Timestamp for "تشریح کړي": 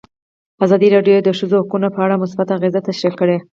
2.87-3.37